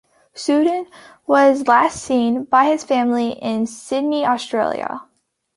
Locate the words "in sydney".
3.33-4.25